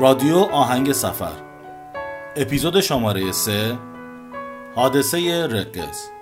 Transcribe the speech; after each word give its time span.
رادیو 0.00 0.38
آهنگ 0.38 0.92
سفر. 0.92 1.32
اپیزود 2.36 2.80
شماره 2.80 3.32
3 3.32 3.78
حادثه 4.74 5.46
رقص. 5.46 6.17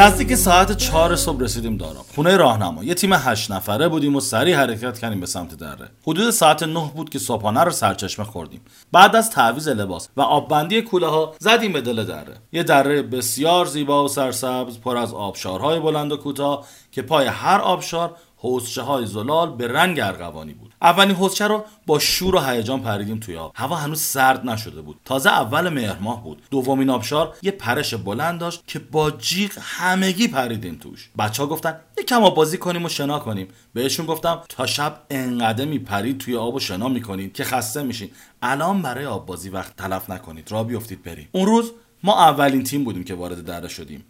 نزدیک 0.00 0.34
ساعت 0.34 0.76
چهار 0.76 1.16
صبح 1.16 1.40
رسیدیم 1.40 1.76
دارم 1.76 2.04
خونه 2.14 2.36
راهنما. 2.36 2.84
یه 2.84 2.94
تیم 2.94 3.12
هشت 3.12 3.50
نفره 3.50 3.88
بودیم 3.88 4.16
و 4.16 4.20
سریع 4.20 4.56
حرکت 4.56 4.98
کردیم 4.98 5.20
به 5.20 5.26
سمت 5.26 5.54
دره. 5.54 5.88
حدود 6.02 6.30
ساعت 6.30 6.62
نه 6.62 6.90
بود 6.94 7.10
که 7.10 7.18
صبحانه 7.18 7.64
رو 7.64 7.70
سرچشمه 7.70 8.24
خوردیم. 8.24 8.60
بعد 8.92 9.16
از 9.16 9.30
تعویز 9.30 9.68
لباس 9.68 10.08
و 10.16 10.20
آببندی 10.20 10.82
کوله 10.82 11.06
ها 11.06 11.34
زدیم 11.38 11.72
به 11.72 11.80
دل 11.80 12.04
دره. 12.04 12.34
یه 12.52 12.62
دره 12.62 13.02
بسیار 13.02 13.66
زیبا 13.66 14.04
و 14.04 14.08
سرسبز 14.08 14.78
پر 14.78 14.96
از 14.96 15.14
آبشارهای 15.14 15.80
بلند 15.80 16.12
و 16.12 16.16
کوتاه 16.16 16.66
که 16.92 17.02
پای 17.02 17.26
هر 17.26 17.58
آبشار 17.58 18.16
حوزچه 18.42 18.82
های 18.82 19.06
زلال 19.06 19.56
به 19.56 19.68
رنگ 19.68 20.00
ارغوانی 20.00 20.52
بود. 20.52 20.74
اولین 20.82 21.16
حوزچه 21.16 21.46
رو 21.46 21.64
با 21.86 21.98
شور 21.98 22.34
و 22.34 22.40
هیجان 22.40 22.80
پریدیم 22.80 23.18
توی 23.18 23.36
آب. 23.36 23.52
هوا 23.54 23.76
هنوز 23.76 24.00
سرد 24.00 24.46
نشده 24.46 24.80
بود. 24.80 25.00
تازه 25.04 25.30
اول 25.30 25.68
مهر 25.68 25.98
ماه 25.98 26.24
بود. 26.24 26.42
دومین 26.50 26.90
آبشار 26.90 27.34
یه 27.42 27.50
پرش 27.50 27.94
بلند 27.94 28.40
داشت 28.40 28.62
که 28.66 28.78
با 28.78 29.10
جیغ 29.10 29.50
همگی 29.60 30.28
پریدیم 30.28 30.74
توش. 30.74 31.10
بچه 31.18 31.42
ها 31.42 31.48
گفتن 31.48 31.80
یکم 31.98 32.22
آب 32.22 32.34
بازی 32.34 32.58
کنیم 32.58 32.84
و 32.84 32.88
شنا 32.88 33.18
کنیم. 33.18 33.48
بهشون 33.74 34.06
گفتم 34.06 34.42
تا 34.48 34.66
شب 34.66 35.02
انقدر 35.10 35.64
میپرید 35.64 36.18
توی 36.18 36.36
آب 36.36 36.54
و 36.54 36.60
شنا 36.60 36.88
می‌کنید 36.88 37.32
که 37.32 37.44
خسته 37.44 37.82
میشین. 37.82 38.10
الان 38.42 38.82
برای 38.82 39.06
آب 39.06 39.26
بازی 39.26 39.48
وقت 39.48 39.76
تلف 39.76 40.10
نکنید. 40.10 40.52
را 40.52 40.64
بیفتید 40.64 41.02
بریم. 41.02 41.28
اون 41.32 41.46
روز 41.46 41.72
ما 42.02 42.24
اولین 42.24 42.64
تیم 42.64 42.84
بودیم 42.84 43.04
که 43.04 43.14
وارد 43.14 43.44
دره 43.44 43.68
شدیم. 43.68 44.04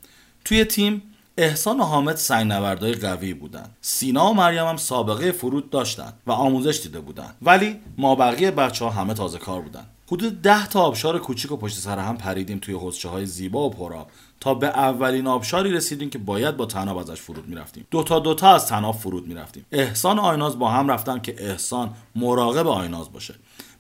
توی 0.45 0.65
تیم 0.65 1.03
احسان 1.37 1.81
و 1.81 1.85
حامد 1.85 2.17
سنگنوردای 2.17 2.95
قوی 2.95 3.35
بودند. 3.35 3.77
سینا 3.81 4.31
و 4.31 4.35
مریم 4.35 4.67
هم 4.67 4.77
سابقه 4.77 5.33
فرود 5.33 5.71
داشتند 5.71 6.13
و 6.27 6.33
آموزش 6.33 6.81
دیده 6.83 7.01
بودند. 7.01 7.37
ولی 7.43 7.77
ما 7.99 8.15
بقیه 8.15 8.51
بچه 8.51 8.85
ها 8.85 8.91
همه 8.91 9.15
تازه 9.15 9.39
کار 9.39 9.61
بودند. 9.61 9.87
حدود 10.07 10.43
ده 10.43 10.67
تا 10.67 10.81
آبشار 10.81 11.19
کوچیک 11.19 11.53
و 11.53 11.57
پشت 11.57 11.79
سر 11.79 11.99
هم 11.99 12.17
پریدیم 12.17 12.59
توی 12.59 12.75
حوزچه 12.75 13.09
های 13.09 13.27
زیبا 13.27 13.67
و 13.67 13.71
پرآب. 13.71 14.11
تا 14.41 14.55
به 14.55 14.67
اولین 14.67 15.27
آبشاری 15.27 15.73
رسیدیم 15.73 16.11
که 16.11 16.19
باید 16.19 16.57
با 16.57 16.67
تناب 16.67 16.97
ازش 16.97 17.21
فرود 17.21 17.49
می‌رفتیم. 17.49 17.87
دوتا 17.91 18.19
دوتا 18.19 18.55
از 18.55 18.67
تناب 18.67 18.95
فرود 18.95 19.29
می‌رفتیم. 19.29 19.67
احسان 19.73 20.19
و 20.19 20.23
آیناز 20.23 20.59
با 20.59 20.71
هم 20.71 20.89
رفتن 20.89 21.19
که 21.19 21.35
احسان 21.39 21.95
مراقب 22.17 22.69
آیناز 22.69 23.13
باشه. 23.13 23.35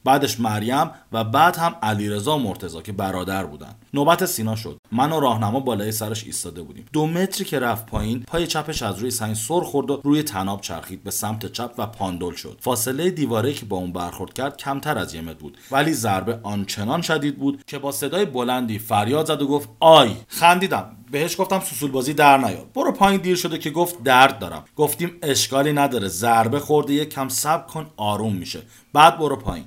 بعدش 0.05 0.41
مریم 0.41 0.91
و 1.13 1.25
بعد 1.25 1.57
هم 1.57 1.77
علیرضا 1.83 2.39
مرتضی 2.39 2.83
که 2.83 2.93
برادر 2.93 3.47
بودن. 3.47 3.75
نوبت 3.95 4.27
سینا 4.27 4.57
شد. 4.57 4.79
من 4.93 5.13
و 5.13 5.21
راهنما 5.21 5.61
بالای 5.61 5.93
سرش 5.93 6.25
ایستاده 6.25 6.63
بودیم. 6.63 6.87
دو 6.93 7.07
متری 7.07 7.45
که 7.45 7.59
رفت 7.59 7.87
پایین 7.87 8.25
پای 8.27 8.47
چپش 8.47 8.83
از 8.83 8.99
روی 8.99 9.11
سنگ 9.11 9.35
سر 9.35 9.61
خورد 9.61 9.91
و 9.91 10.01
روی 10.05 10.23
تناب 10.23 10.61
چرخید. 10.61 11.05
به 11.05 11.11
سمت 11.11 11.53
چپ 11.53 11.71
و 11.79 11.87
پاندول 11.87 12.35
شد. 12.35 12.59
فاصله 12.61 13.11
دیواره 13.11 13.53
که 13.53 13.67
با 13.67 13.77
اون 13.77 13.93
برخورد 13.93 14.33
کرد 14.33 14.57
کمتر 14.57 14.99
از 14.99 15.15
یه 15.15 15.21
متر 15.21 15.35
بود. 15.35 15.59
ولی 15.71 15.93
ضربه 15.93 16.39
آنچنان 16.43 17.03
شدید 17.03 17.39
بود 17.39 17.63
که 17.67 17.79
با 17.79 17.93
صدای 17.93 18.25
بلندی 18.25 18.79
فریاد 18.79 19.27
زد 19.27 19.43
و 19.43 19.47
گفت 19.49 19.69
آی 19.81 20.17
خندیدم. 20.29 20.97
بهش 21.11 21.41
گفتم 21.41 21.61
سوسول 21.61 21.91
بازی 21.91 22.15
در 22.15 22.39
نیار. 22.39 22.67
برو 22.75 22.93
پایین 22.93 23.21
دیر 23.21 23.37
شده 23.37 23.59
که 23.59 23.71
گفت 23.71 24.03
درد 24.03 24.39
دارم. 24.39 24.65
گفتیم 24.77 25.19
اشکالی 25.23 25.73
نداره. 25.73 26.09
ضربه 26.09 26.61
خورده 26.61 26.93
یه 26.93 27.05
کم 27.05 27.29
صبر 27.29 27.67
کن 27.67 27.87
آروم 27.97 28.35
میشه. 28.35 28.63
بعد 28.93 29.19
برو 29.19 29.37
پایین. 29.37 29.65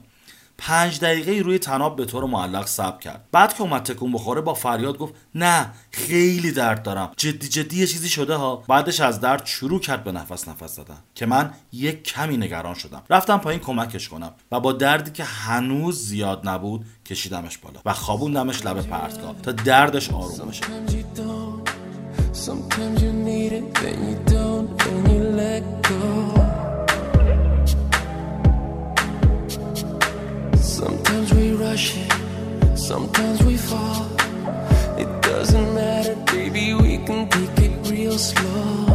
پنج 0.58 1.00
دقیقه 1.00 1.32
روی 1.32 1.59
تناب 1.59 1.96
به 1.96 2.06
طور 2.06 2.26
معلق 2.26 2.66
صبر 2.66 2.98
کرد. 2.98 3.26
بعد 3.32 3.54
که 3.54 3.62
اومد 3.62 3.84
تکون 3.84 4.12
بخوره 4.12 4.42
با 4.42 4.54
فریاد 4.54 4.98
گفت 4.98 5.14
نه 5.36 5.70
خیلی 5.92 6.52
درد 6.52 6.84
دارم. 6.84 7.12
جدی 7.18 7.48
جدی 7.48 7.78
یه 7.78 7.88
چیزی 7.88 8.10
شده 8.10 8.36
ها. 8.36 8.56
بعدش 8.68 9.00
از 9.00 9.22
درد 9.22 9.45
شروع 9.45 9.80
کرد 9.80 10.04
به 10.04 10.12
نفس 10.12 10.48
نفس 10.48 10.76
زدن 10.76 10.98
که 11.16 11.26
من 11.26 11.54
یک 11.72 12.04
کمی 12.04 12.38
نگران 12.38 12.73
شدم. 12.73 13.04
رفتم 13.10 13.38
پایین 13.38 13.60
کمکش 13.60 14.10
کنم 14.10 14.32
و 14.52 14.60
با 14.60 14.72
دردی 14.72 15.11
که 15.11 15.23
هنوز 15.23 16.05
زیاد 16.08 16.48
نبود 16.48 16.86
کشیدمش 17.06 17.58
بالا 17.58 17.80
و 17.86 17.94
خوابوندمش 17.94 18.66
لب 18.66 18.82
پرتگاه 18.82 19.36
تا 19.42 19.52
دردش 19.52 20.10
آروم 20.10 20.50
بشه. 20.50 20.64
Sometimes 31.73 33.42
we 33.50 33.58
fall. 33.58 34.06
It 35.04 35.10
doesn't 35.22 35.73
matter, 35.73 36.16
baby, 36.32 36.66
we 36.76 36.94
can 37.08 37.28
take 37.30 37.58
it 37.66 37.73
real 37.89 38.17
slow. 38.17 38.94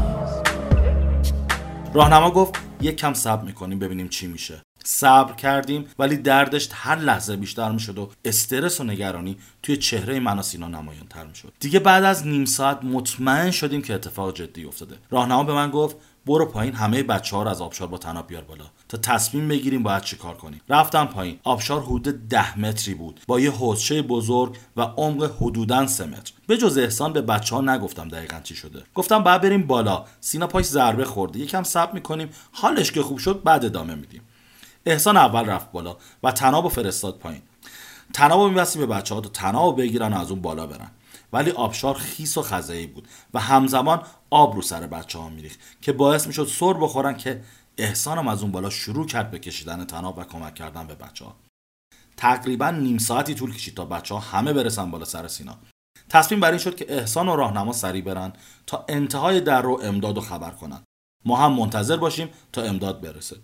راهنما 1.94 2.31
گفت 2.31 2.55
یک 2.81 2.97
کم 2.97 3.15
صبر 3.15 3.44
می‌کنیم 3.44 3.78
ببینیم 3.78 4.09
چی 4.09 4.27
میشه 4.27 4.62
صبر 4.84 5.33
کردیم 5.33 5.84
ولی 5.99 6.17
دردش 6.17 6.69
هر 6.72 6.97
لحظه 6.97 7.37
بیشتر 7.37 7.72
می‌شد 7.72 7.99
و 7.99 8.11
استرس 8.25 8.81
و 8.81 8.84
نگرانی 8.84 9.37
توی 9.62 9.77
چهره 9.77 10.21
من 10.21 10.38
و 10.38 10.43
سینا 10.43 10.69
نمایان 10.69 11.06
تر 11.11 11.27
می‌شد 11.27 11.53
دیگه 11.61 11.78
بعد 11.78 12.05
از 12.05 12.27
نیم 12.27 12.44
ساعت 12.44 12.84
مطمئن 12.84 13.50
شدیم 13.50 13.83
که 13.83 13.94
اتفاق 13.94 14.34
جدی 14.34 14.65
افتاده 14.65 14.97
راهنما 15.11 15.44
به 15.44 15.53
من 15.53 15.71
گفت 15.71 15.97
برو 16.28 16.47
پایین 16.47 16.75
همه 16.75 17.03
بچه 17.03 17.37
ها 17.37 17.43
رو 17.43 17.50
از 17.50 17.61
آبشار 17.61 17.89
با 17.89 17.99
تناب 17.99 18.27
بیار 18.27 18.43
بالا 18.43 18.65
تا 18.89 18.99
تصمیم 18.99 19.49
بگیریم 19.49 19.83
باید 19.83 20.03
چی 20.03 20.16
کار 20.16 20.37
کنیم. 20.37 20.61
رفتم 20.69 21.05
پایین. 21.05 21.39
آبشار 21.44 21.83
حدود 21.83 22.28
ده 22.28 22.59
متری 22.59 22.94
بود. 22.94 23.21
با 23.27 23.41
یه 23.41 23.50
حوضچه 23.50 24.03
بزرگ 24.03 24.56
و 24.77 24.83
عمق 24.83 25.33
حدودا 25.41 25.87
سه 25.87 26.06
متر. 26.06 26.33
به 26.47 26.56
جز 26.56 26.78
احسان 26.78 27.12
به 27.12 27.22
بچه 27.22 27.55
ها 27.56 27.61
نگفتم 27.61 28.09
دقیقا 28.09 28.41
چی 28.41 28.55
شده. 28.55 28.83
گفتم 28.94 29.22
باید 29.22 29.41
بریم 29.41 29.67
بالا. 29.67 30.05
سینا 30.21 30.47
پاش 30.47 30.65
ضربه 30.65 31.05
خورده. 31.05 31.38
یکم 31.38 31.62
صبر 31.62 31.93
می‌کنیم. 31.93 32.28
حالش 32.53 32.93
که 32.93 33.03
خوب 33.03 33.19
شد 33.19 33.43
بعد 33.44 33.65
ادامه 33.65 33.94
میدیم. 33.94 34.22
احسان 34.87 35.17
اول 35.17 35.44
رفت 35.44 35.72
بالا 35.72 35.97
و 36.22 36.33
تناب 36.33 36.69
فرستاد 36.69 37.19
پایین. 37.19 37.43
تناب 38.15 38.49
میبستیم 38.49 38.87
به 38.87 38.94
بچه 38.94 39.15
ها 39.15 39.21
تا 39.21 39.28
تناب 39.28 39.81
بگیرن 39.81 40.12
و 40.12 40.19
از 40.19 40.31
اون 40.31 40.41
بالا 40.41 40.67
برن. 40.67 40.91
ولی 41.32 41.50
آبشار 41.50 41.94
خیس 41.94 42.38
و 42.38 42.42
خزه‌ای 42.42 42.86
بود 42.86 43.08
و 43.34 43.41
همزمان 43.41 44.02
آب 44.30 44.54
رو 44.54 44.62
سر 44.62 44.86
بچه 44.86 45.19
ها 45.19 45.28
میریخت 45.28 45.60
که 45.80 45.92
باعث 45.92 46.26
می‌شد 46.26 46.46
سر 46.46 46.72
بخورن 46.72 47.16
که 47.16 47.42
احسانم 47.78 48.28
از 48.28 48.42
اون 48.42 48.52
بالا 48.52 48.70
شروع 48.70 49.06
کرد 49.06 49.30
به 49.30 49.38
کشیدن 49.38 49.84
تناب 49.84 50.19
و 50.19 50.24
کمک 50.24 50.54
کردن 50.54 50.86
به 50.86 50.94
بچه 50.94 51.24
ها. 51.24 51.36
تقریبا 52.16 52.70
نیم 52.70 52.98
ساعتی 52.98 53.34
طول 53.34 53.54
کشید 53.54 53.74
تا 53.74 53.84
بچه 53.84 54.14
ها 54.14 54.20
همه 54.20 54.52
برسن 54.52 54.91
بالا 54.91 55.04
سر 55.04 55.28
سینا. 55.28 55.58
تصمیم 56.08 56.41
بر 56.41 56.50
این 56.50 56.58
شد 56.58 56.76
که 56.76 56.92
احسان 56.94 57.28
و 57.28 57.36
راهنما 57.36 57.72
سریع 57.72 58.02
برن 58.02 58.32
تا 58.66 58.84
انتهای 58.88 59.40
در 59.40 59.62
رو 59.62 59.80
امداد 59.82 60.19
و 60.19 60.20
خبر 60.20 60.50
کنن. 60.50 60.82
ما 61.25 61.36
هم 61.36 61.52
منتظر 61.52 61.96
باشیم 61.96 62.28
تا 62.52 62.62
امداد 62.62 63.00
برسه. 63.00 63.36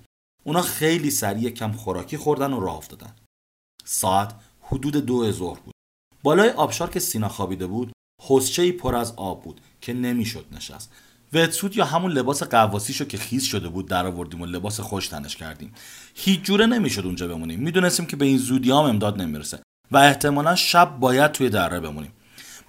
اونا 0.45 0.63
خیلی 0.63 1.11
سریع 1.11 1.51
کم 1.51 1.73
خوراکی 1.73 2.17
خوردن 2.17 2.53
و 2.53 2.61
راه 2.61 2.77
افتادن. 2.77 3.15
ساعت 3.85 4.35
حدود 4.63 4.97
دو 4.97 5.33
ظهر 5.33 5.61
بود. 5.61 5.74
بالای 6.25 6.51
آبشار 6.51 6.91
که 6.91 7.01
سینا 7.01 7.29
خوابیده 7.29 7.67
بود 7.67 7.93
حسچه 8.23 8.73
پر 8.73 8.95
از 8.95 9.13
آب 9.17 9.43
بود 9.43 9.61
که 9.81 9.93
نمی‌شد 9.93 10.47
نشست. 10.53 10.93
وتسوت 11.33 11.77
یا 11.77 11.85
همون 11.85 12.13
لباس 12.13 12.43
قواسیشو 12.43 13.05
که 13.05 13.19
خیس 13.19 13.45
شده 13.45 13.69
بود 13.69 13.89
در 13.89 14.07
آوردیم 14.07 14.41
و 14.41 14.47
لباس 14.47 14.81
خوش 14.81 15.09
تنش 15.09 15.37
کردیم. 15.37 15.73
هیچ 16.15 16.41
جوره 16.41 16.67
نمی‌شد 16.67 17.07
اونجا 17.07 17.29
بمونیم. 17.29 17.61
می‌دونستیم 17.61 18.07
که 18.07 18.17
به 18.17 18.25
این 18.25 18.39
زودی 18.39 18.71
هم 18.71 18.77
امداد 18.77 19.23
نمی‌رسه 19.23 19.59
و 19.91 19.97
احتمالا 19.97 20.55
شب 20.55 20.97
باید 21.01 21.33
توی 21.33 21.51
دره 21.51 21.81
بمونیم. 21.81 22.13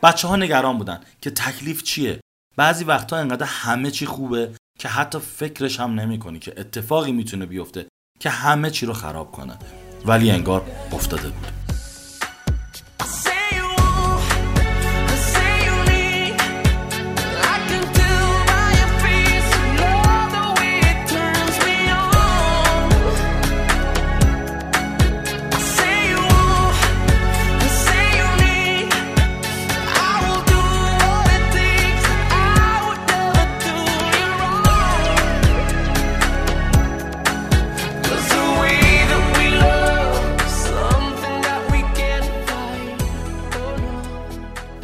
بچه 0.03 0.27
ها 0.27 0.35
نگران 0.35 0.77
بودن 0.77 0.99
که 1.21 1.29
تکلیف 1.29 1.83
چیه. 1.83 2.19
بعضی 2.55 2.83
وقتا 2.83 3.17
انقدر 3.17 3.45
همه 3.45 3.91
چی 3.91 4.05
خوبه 4.05 4.55
که 4.79 4.87
حتی 4.87 5.19
فکرش 5.19 5.79
هم 5.79 5.99
نمی 5.99 6.39
که 6.39 6.53
اتفاقی 6.57 7.11
می‌تونه 7.11 7.45
بیفته 7.45 7.87
که 8.19 8.29
همه 8.29 8.71
چی 8.71 8.85
رو 8.85 8.93
خراب 8.93 9.31
کنه. 9.31 9.57
ولی 10.05 10.31
انگار 10.31 10.65
افتاده 10.91 11.29
بود. 11.29 11.54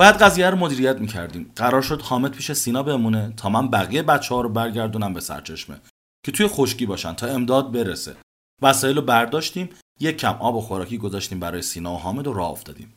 باید 0.02 0.16
قضیه 0.16 0.50
رو 0.50 0.58
مدیریت 0.58 0.98
می‌کردیم. 0.98 1.52
قرار 1.56 1.82
شد 1.82 2.02
حامد 2.02 2.32
پیش 2.32 2.52
سینا 2.52 2.84
بمونه 2.84 3.34
تا 3.38 3.50
من 3.50 3.70
بقیه 3.70 4.04
بچه 4.04 4.36
ها 4.36 4.42
رو 4.42 4.50
برگردونم 4.50 5.14
به 5.14 5.20
سرچشمه 5.20 5.82
که 6.26 6.32
توی 6.32 6.48
خشکی 6.48 6.86
باشن 6.86 7.14
تا 7.14 7.28
امداد 7.28 7.72
برسه. 7.72 8.16
وسایل 8.62 8.96
رو 8.96 9.02
برداشتیم 9.02 9.70
یک 10.00 10.18
کم 10.18 10.34
آب 10.34 10.56
و 10.56 10.62
خوراکی 10.62 10.98
گذاشتیم 10.98 11.40
برای 11.40 11.62
سینا 11.62 11.94
و 11.94 11.98
حامد 11.98 12.28
و 12.28 12.34
راه 12.34 12.50
افتادیم. 12.50 12.94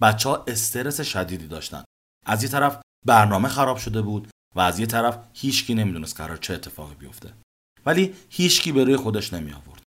بچه 0.00 0.28
ها 0.28 0.44
استرس 0.46 1.00
شدیدی 1.00 1.46
داشتن. 1.46 1.84
از 2.26 2.42
یه 2.42 2.48
طرف 2.48 2.80
برنامه 3.06 3.48
خراب 3.48 3.76
شده 3.76 4.02
بود 4.02 4.28
و 4.56 4.60
از 4.60 4.78
یه 4.78 4.86
طرف 4.86 5.18
هیچکی 5.32 5.74
نمی‌دونست 5.74 6.16
قرار 6.16 6.36
چه 6.36 6.54
اتفاقی 6.54 6.94
بیفته. 6.94 7.32
ولی 7.86 8.14
هیچکی 8.30 8.72
به 8.72 8.84
روی 8.84 8.96
خودش 8.96 9.32
نمی 9.32 9.52
آورد 9.52 9.82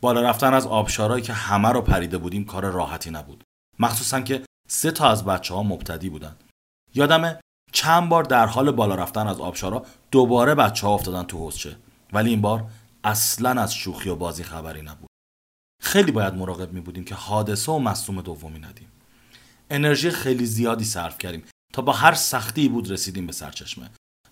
بالا 0.00 0.20
رفتن 0.20 0.54
از 0.54 0.66
آبشارایی 0.66 1.22
که 1.22 1.32
همه 1.32 1.68
رو 1.68 1.80
پریده 1.80 2.18
بودیم 2.18 2.44
کار 2.44 2.70
راحتی 2.70 3.10
نبود. 3.10 3.44
مخصوصا 3.78 4.20
که 4.20 4.44
سه 4.68 4.90
تا 4.90 5.10
از 5.10 5.24
بچه 5.24 5.54
ها 5.54 5.62
مبتدی 5.62 6.10
بودن. 6.10 6.36
یادمه 6.94 7.40
چند 7.72 8.08
بار 8.08 8.24
در 8.24 8.46
حال 8.46 8.70
بالا 8.70 8.94
رفتن 8.94 9.26
از 9.26 9.40
آبشارا 9.40 9.86
دوباره 10.10 10.54
بچه 10.54 10.86
ها 10.86 10.94
افتادن 10.94 11.22
تو 11.22 11.38
حوزچه. 11.38 11.76
ولی 12.12 12.30
این 12.30 12.40
بار 12.40 12.70
اصلا 13.04 13.62
از 13.62 13.74
شوخی 13.74 14.08
و 14.08 14.16
بازی 14.16 14.42
خبری 14.42 14.82
نبود. 14.82 15.08
خیلی 15.82 16.12
باید 16.12 16.34
مراقب 16.34 16.72
می 16.72 16.80
بودیم 16.80 17.04
که 17.04 17.14
حادثه 17.14 17.72
و 17.72 17.78
مصوم 17.78 18.20
دومی 18.20 18.58
ندیم. 18.58 18.88
انرژی 19.70 20.10
خیلی 20.10 20.46
زیادی 20.46 20.84
صرف 20.84 21.18
کردیم 21.18 21.44
تا 21.72 21.82
با 21.82 21.92
هر 21.92 22.14
سختی 22.14 22.68
بود 22.68 22.90
رسیدیم 22.90 23.26
به 23.26 23.32
سرچشمه. 23.32 23.90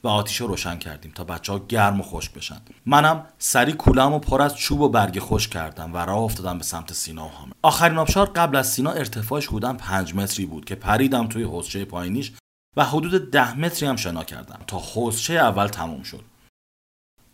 آتیش 0.09 0.37
رو 0.37 0.47
روشن 0.47 0.77
کردیم 0.77 1.13
تا 1.15 1.25
بچه 1.25 1.53
ها 1.53 1.59
گرم 1.59 2.01
و 2.01 2.03
خشک 2.03 2.35
بشن. 2.35 2.61
منم 2.87 3.27
سری 3.39 3.73
کولم 3.73 4.13
و 4.13 4.19
پر 4.19 4.43
از 4.43 4.57
چوب 4.57 4.81
و 4.81 4.89
برگ 4.89 5.19
خوش 5.19 5.49
کردم 5.49 5.95
و 5.95 5.97
راه 5.97 6.19
افتادم 6.19 6.59
به 6.59 6.65
سمت 6.65 6.93
سینا 6.93 7.27
و 7.27 7.29
حامد. 7.29 7.53
آخرین 7.63 7.99
آبشار 7.99 8.27
قبل 8.27 8.57
از 8.57 8.73
سینا 8.73 8.91
ارتفاعش 8.91 9.47
حدودا 9.47 9.73
پنج 9.73 10.15
متری 10.15 10.47
بود 10.47 10.65
که 10.65 10.75
پریدم 10.75 11.27
توی 11.27 11.43
حوزچه 11.43 11.85
پایینیش 11.85 12.33
و 12.77 12.85
حدود 12.85 13.31
ده 13.31 13.59
متری 13.59 13.89
هم 13.89 13.97
شنا 13.97 14.25
کردم 14.25 14.61
تا 14.67 14.79
حوزچه 14.79 15.35
اول 15.35 15.67
تموم 15.67 16.03
شد. 16.03 16.25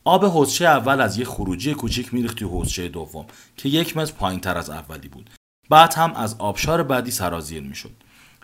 آب 0.04 0.24
حوزچه 0.24 0.64
اول 0.64 1.00
از 1.00 1.18
یه 1.18 1.24
خروجی 1.24 1.74
کوچیک 1.74 2.14
میریخت 2.14 2.36
توی 2.36 2.48
حوزچه 2.48 2.88
دوم 2.88 3.26
که 3.56 3.68
یک 3.68 3.96
متر 3.96 4.12
پایین 4.12 4.40
تر 4.40 4.58
از 4.58 4.70
اولی 4.70 5.08
بود. 5.08 5.30
بعد 5.70 5.94
هم 5.94 6.12
از 6.14 6.36
آبشار 6.38 6.82
بعدی 6.82 7.10
سرازیر 7.10 7.62
می‌شد. 7.62 7.90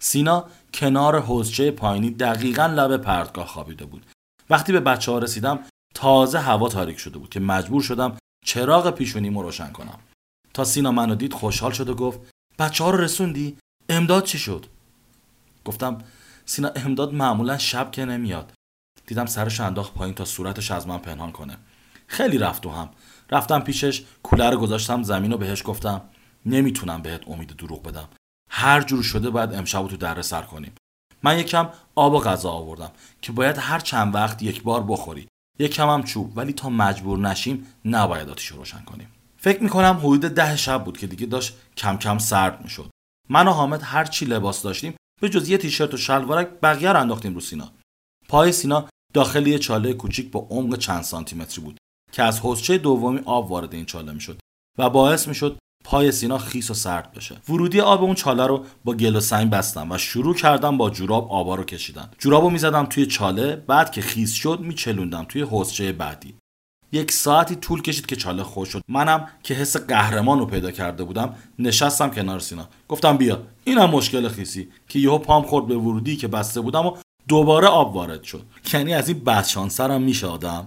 سینا 0.01 0.45
کنار 0.75 1.21
حوزچه 1.21 1.71
پایینی 1.71 2.11
دقیقا 2.11 2.67
لب 2.67 2.97
پرتگاه 2.97 3.47
خوابیده 3.47 3.85
بود. 3.85 4.07
وقتی 4.51 4.73
به 4.73 4.81
بچه 4.81 5.13
ها 5.13 5.19
رسیدم 5.19 5.59
تازه 5.95 6.39
هوا 6.39 6.69
تاریک 6.69 6.99
شده 6.99 7.19
بود 7.19 7.31
که 7.31 7.41
مجبور 7.41 7.83
شدم 7.83 8.17
چراغ 8.45 8.91
پیشونیمو 8.91 9.43
روشن 9.43 9.73
کنم. 9.73 9.99
تا 10.55 10.65
سینا 10.65 10.93
منو 10.93 11.15
دید 11.15 11.33
خوشحال 11.33 11.73
شد 11.73 11.89
و 11.89 11.95
گفت 11.95 12.21
بچه 12.59 12.85
ها 12.85 12.91
رو 12.91 13.01
رسوندی؟ 13.01 13.57
امداد 13.89 14.25
چی 14.25 14.39
شد؟ 14.39 14.67
گفتم 15.65 15.99
سینا 16.47 16.69
امداد 16.69 17.15
معمولا 17.15 17.59
شب 17.59 17.91
که 17.91 18.05
نمیاد. 18.05 18.53
دیدم 19.07 19.27
سرش 19.27 19.61
انداخت 19.61 19.95
پایین 19.95 20.15
تا 20.15 20.25
صورتش 20.25 20.71
از 20.71 20.87
من 20.87 20.99
پنهان 20.99 21.33
کنه. 21.33 21.57
خیلی 22.07 22.39
رفت 22.39 22.67
و 22.67 22.71
هم. 22.71 22.91
رفتم 23.31 23.61
پیشش 23.61 24.05
کوله 24.23 24.51
رو 24.51 24.59
گذاشتم 24.59 25.03
زمین 25.03 25.33
و 25.33 25.37
بهش 25.37 25.63
گفتم 25.67 26.03
نمی‌تونم 26.47 27.03
بهت 27.03 27.29
امید 27.29 27.57
دروغ 27.57 27.83
بدم. 27.83 28.09
هر 28.51 28.81
جور 28.81 29.03
شده 29.03 29.31
باید 29.31 29.55
امشب 29.55 29.89
تو 29.89 29.97
دره 29.97 30.23
سر 30.23 30.43
کنیم. 30.43 30.73
من 31.25 31.39
یکم 31.39 31.69
آب 31.95 32.13
و 32.13 32.19
غذا 32.19 32.51
آوردم 32.51 32.91
که 33.23 33.33
باید 33.33 33.57
هر 33.59 33.79
چند 33.79 34.15
وقت 34.15 34.43
یک 34.43 34.63
بار 34.63 34.85
بخوری. 34.89 35.29
یکم 35.59 35.89
هم 35.89 36.03
چوب. 36.03 36.37
ولی 36.37 36.53
تا 36.53 36.69
مجبور 36.69 37.19
نشیم 37.19 37.67
نباید 37.85 38.29
آتیش 38.29 38.47
روشن 38.47 38.81
کنیم. 38.81 39.09
فکر 39.37 39.63
می‌کنم 39.63 39.99
حدود 39.99 40.21
ده 40.21 40.57
شب 40.57 40.85
بود 40.85 40.99
که 40.99 41.07
دیگه 41.07 41.27
داشت 41.27 41.57
کم 41.77 41.97
کم 41.97 42.19
سرد 42.19 42.65
می‌شد. 42.65 42.91
من 43.29 43.49
و 43.49 43.51
حامد 43.51 43.81
هر 43.83 44.05
چی 44.05 44.25
لباس 44.25 44.63
داشتیم 44.63 44.97
به 45.21 45.29
جز 45.29 45.49
یه 45.49 45.59
تیشرت 45.59 45.95
و 45.95 45.97
شلوارک 45.97 46.49
بقیه 46.63 46.93
رو 46.93 47.01
انداختیم 47.01 47.35
رو 47.35 47.41
سینا. 47.41 47.73
پای 48.29 48.53
سینا 48.53 48.89
داخل 49.15 49.47
یه 49.47 49.59
چاله 49.59 49.95
کوچیک 49.95 50.31
با 50.31 50.47
عمق 50.51 50.79
چند 50.79 51.03
سانتی 51.03 51.37
متری 51.37 51.65
بود 51.65 51.79
که 52.13 52.23
از 52.23 52.41
حوزچه 52.41 52.79
دومی 52.79 53.21
آب 53.25 53.51
وارد 53.51 53.75
این 53.75 53.85
چاله 53.85 54.13
می‌شد 54.13 54.39
و 54.79 54.91
باعث 54.91 55.29
می‌شد 55.29 55.59
پای 55.85 56.13
سینا 56.13 56.39
خیس 56.39 56.71
و 56.71 56.75
سرد 56.75 57.13
بشه. 57.13 57.37
ورودی 57.49 57.81
آب 57.81 58.03
اون 58.03 58.15
چاله 58.15 58.47
رو 58.47 58.65
با 58.85 58.95
گل 58.95 59.17
و 59.17 59.21
سنگ 59.21 59.51
بستم 59.51 59.93
و 59.93 59.99
شروع 59.99 60.35
کردم 60.35 60.79
با 60.79 60.91
جوراب 60.91 61.33
آبا 61.33 61.55
رو 61.55 61.65
کشیدن. 61.65 62.11
جورابو 62.19 62.51
می‌زدم 62.51 62.87
توی 62.87 63.07
چاله 63.07 63.57
بعد 63.57 63.93
که 63.93 64.01
خیس 64.01 64.33
شد 64.33 64.61
میچلوندم 64.61 65.25
توی 65.29 65.43
حوزچه 65.43 65.93
بعدی. 65.93 66.35
یک 66.93 67.13
ساعتی 67.13 67.57
طول 67.57 67.83
کشید 67.83 68.07
که 68.07 68.17
چاله 68.17 68.43
خوش 68.43 68.69
شد. 68.69 68.83
منم 68.89 69.29
که 69.43 69.55
حس 69.55 69.77
قهرمان 69.77 70.39
رو 70.39 70.47
پیدا 70.47 70.71
کرده 70.71 71.05
بودم 71.05 71.35
نشستم 71.59 72.11
کنار 72.11 72.39
سینا. 72.39 72.69
گفتم 72.89 73.17
بیا 73.17 73.43
اینم 73.65 73.91
مشکل 73.91 74.29
خیسی 74.29 74.69
که 74.89 74.99
یهو 74.99 75.19
پام 75.19 75.43
خورد 75.43 75.67
به 75.67 75.77
ورودی 75.77 76.17
که 76.17 76.29
بسته 76.29 76.61
بودم 76.61 76.87
و 76.87 76.97
دوباره 77.29 77.67
آب 77.67 77.97
وارد 77.97 78.23
شد. 78.23 78.43
یعنی 78.73 78.95
از 78.95 79.09
این 79.09 79.25
بدشانسرم 79.25 80.03
میشه 80.03 80.27
آدم 80.27 80.67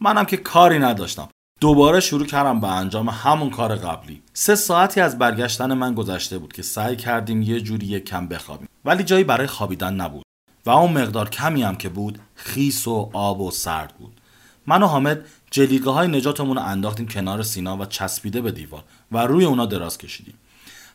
منم 0.00 0.24
که 0.24 0.36
کاری 0.36 0.78
نداشتم. 0.78 1.28
دوباره 1.60 2.00
شروع 2.00 2.26
کردم 2.26 2.60
به 2.60 2.68
انجام 2.68 3.08
همون 3.08 3.50
کار 3.50 3.76
قبلی. 3.76 4.22
سه 4.32 4.54
ساعتی 4.54 5.00
از 5.00 5.18
برگشتن 5.18 5.72
من 5.72 5.94
گذشته 5.94 6.38
بود 6.38 6.52
که 6.52 6.62
سعی 6.62 6.96
کردیم 6.96 7.42
یه 7.42 7.60
جوری 7.60 8.00
کم 8.00 8.28
بخوابیم. 8.28 8.68
ولی 8.84 9.04
جایی 9.04 9.24
برای 9.24 9.46
خوابیدن 9.46 9.94
نبود 9.94 10.24
و 10.66 10.70
اون 10.70 10.92
مقدار 10.92 11.30
کمی 11.30 11.62
هم 11.62 11.76
که 11.76 11.88
بود 11.88 12.18
خیس 12.34 12.88
و 12.88 13.10
آب 13.12 13.40
و 13.40 13.50
سرد 13.50 13.94
بود. 13.98 14.20
من 14.66 14.82
و 14.82 14.86
حامد 14.86 15.24
جلیقه 15.50 15.90
های 15.90 16.08
نجاتمون 16.08 16.56
رو 16.56 16.62
انداختیم 16.62 17.08
کنار 17.08 17.42
سینا 17.42 17.76
و 17.76 17.84
چسبیده 17.84 18.40
به 18.40 18.52
دیوار 18.52 18.84
و 19.12 19.18
روی 19.18 19.44
اونا 19.44 19.66
دراز 19.66 19.98
کشیدیم. 19.98 20.34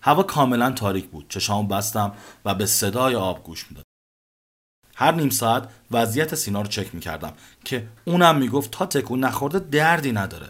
هوا 0.02 0.24
کاملا 0.24 0.72
تاریک 0.72 1.06
بود. 1.06 1.26
چشامو 1.30 1.68
بستم 1.68 2.12
و 2.46 2.56
به 2.56 2.66
صدای 2.66 3.16
آب 3.16 3.44
گوش 3.44 3.66
می‌دادم. 3.70 3.91
هر 4.96 5.12
نیم 5.12 5.30
ساعت 5.30 5.70
وضعیت 5.92 6.36
سینا 6.36 6.62
رو 6.62 6.68
چک 6.68 6.96
می‌کردم 6.96 7.34
که 7.64 7.88
اونم 8.06 8.38
می‌گفت 8.38 8.72
تا 8.72 8.86
تکون 8.86 9.20
نخورده 9.20 9.60
دردی 9.60 10.12
نداره. 10.12 10.50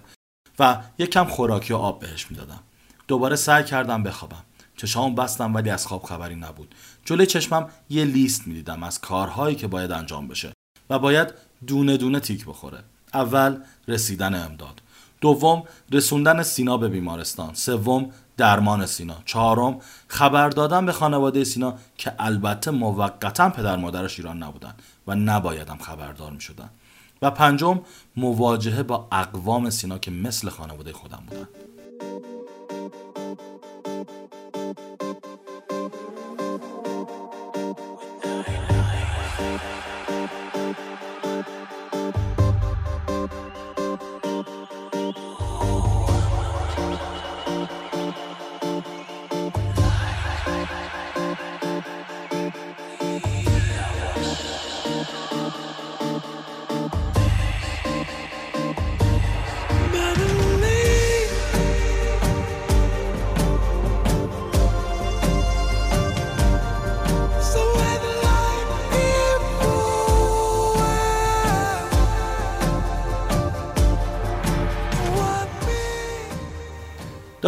و 0.59 0.77
یک 0.97 1.09
کم 1.09 1.25
خوراکی 1.25 1.73
و 1.73 1.77
آب 1.77 1.99
بهش 1.99 2.31
می‌دادم. 2.31 2.59
دوباره 3.07 3.35
سعی 3.35 3.63
کردم 3.63 4.03
بخوابم. 4.03 4.43
چشام 4.77 5.15
بستم 5.15 5.55
ولی 5.55 5.69
از 5.69 5.87
خواب 5.87 6.03
خبری 6.03 6.35
نبود. 6.35 6.75
جلوی 7.05 7.25
چشمم 7.25 7.69
یه 7.89 8.05
لیست 8.05 8.47
می‌دیدم 8.47 8.83
از 8.83 9.01
کارهایی 9.01 9.55
که 9.55 9.67
باید 9.67 9.91
انجام 9.91 10.27
بشه 10.27 10.53
و 10.89 10.99
باید 10.99 11.33
دونه 11.67 11.97
دونه 11.97 12.19
تیک 12.19 12.45
بخوره. 12.45 12.83
اول 13.13 13.57
رسیدن 13.87 14.45
امداد. 14.45 14.81
دوم 15.21 15.63
رسوندن 15.91 16.43
سینا 16.43 16.77
به 16.77 16.87
بیمارستان. 16.87 17.53
سوم 17.53 18.09
درمان 18.37 18.85
سینا. 18.85 19.15
چهارم 19.25 19.79
خبر 20.07 20.49
دادن 20.49 20.85
به 20.85 20.91
خانواده 20.91 21.43
سینا 21.43 21.73
که 21.97 22.13
البته 22.19 22.71
موقتا 22.71 23.49
پدر 23.49 23.75
مادرش 23.75 24.19
ایران 24.19 24.43
نبودن 24.43 24.73
و 25.07 25.15
نبایدم 25.15 25.77
خبردار 25.77 26.31
می 26.31 26.41
شدن 26.41 26.69
و 27.21 27.31
پنجم 27.31 27.81
مواجهه 28.15 28.83
با 28.83 29.07
اقوام 29.11 29.69
سینا 29.69 29.97
که 29.97 30.11
مثل 30.11 30.49
خانواده 30.49 30.93
خودم 30.93 31.23
بودن. 31.29 31.47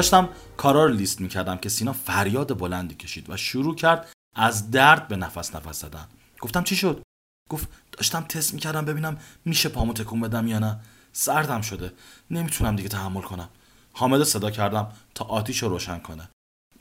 داشتم 0.04 0.30
کارا 0.58 0.86
رو 0.86 0.94
لیست 0.94 1.22
می‌کردم 1.22 1.58
که 1.58 1.70
سینا 1.70 1.94
فریاد 1.94 2.60
بلندی 2.60 2.96
کشید 2.96 3.30
و 3.30 3.38
شروع 3.38 3.76
کرد 3.76 4.12
از 4.36 4.72
درد 4.72 5.08
به 5.08 5.16
نفس 5.16 5.56
نفس 5.56 5.82
زدن. 5.82 6.08
گفتم 6.42 6.64
چی 6.64 6.76
شد؟ 6.76 7.02
گفت 7.50 7.68
داشتم 7.92 8.22
تست 8.22 8.54
می‌کردم 8.54 8.86
ببینم 8.86 9.18
میشه 9.46 9.70
پامو 9.70 9.94
تکون 9.94 10.22
بدم 10.22 10.48
یا 10.48 10.60
نه. 10.60 10.80
سردم 11.14 11.62
شده. 11.62 11.92
نمی‌تونم 12.32 12.76
دیگه 12.76 12.90
تحمل 12.90 13.22
کنم. 13.22 13.50
حامد 13.94 14.24
صدا 14.24 14.52
کردم 14.52 14.92
تا 15.16 15.26
آتیش 15.26 15.64
رو 15.64 15.70
روشن 15.70 16.00
کنه. 16.00 16.30